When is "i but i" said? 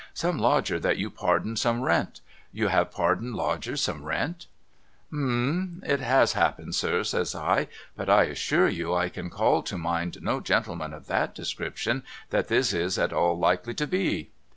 7.35-8.23